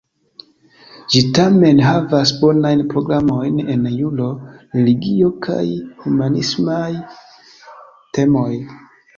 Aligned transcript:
Ĝi 1.15 1.19
tamen 1.37 1.81
havas 1.87 2.31
bonajn 2.39 2.81
programojn 2.95 3.61
en 3.75 3.85
juro, 3.97 4.31
religio, 4.79 5.31
kaj 5.49 5.61
humanismaj 6.07 6.91
temoj. 8.19 8.51